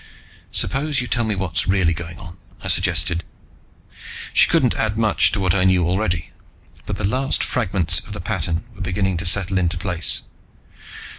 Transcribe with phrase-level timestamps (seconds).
[0.51, 3.23] "Suppose you tell me what's really going on," I suggested.
[4.33, 6.31] She couldn't add much to what I knew already,
[6.87, 10.23] but the last fragments of the pattern were beginning to settle into place.